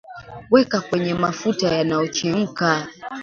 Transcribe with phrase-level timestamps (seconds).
[0.51, 2.69] Weka kwenye mafuta yanayochemka